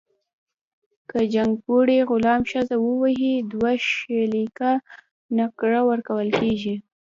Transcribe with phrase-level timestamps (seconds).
[1.09, 4.43] که جګپوړي غلام ښځه ووهي، دوه شِکِله
[5.37, 6.29] نقره ورکړل
[6.61, 6.75] شي.